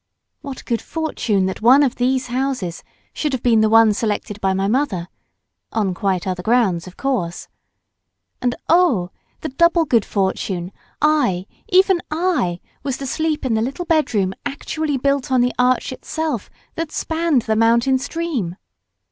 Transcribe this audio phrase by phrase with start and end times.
[0.41, 4.51] What good fortune that one of these houses should have been the one selected by
[4.51, 9.11] my mother—on quite other grounds, of course—and, oh!
[9.41, 10.71] the double good fortune
[11.03, 15.91] I, even I, was to sleep in the little bedroom actually built on the arch
[15.91, 18.55] itself that spanned the mountain stream!